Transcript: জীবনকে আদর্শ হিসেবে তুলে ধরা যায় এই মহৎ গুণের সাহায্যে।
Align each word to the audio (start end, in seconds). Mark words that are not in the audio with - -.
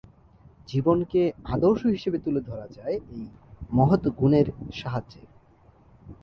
জীবনকে 0.67 1.21
আদর্শ 1.45 1.81
হিসেবে 1.87 2.17
তুলে 2.19 2.41
ধরা 2.41 2.67
যায় 2.67 2.97
এই 3.15 3.23
মহৎ 3.71 4.03
গুণের 4.19 4.47
সাহায্যে। 4.73 5.23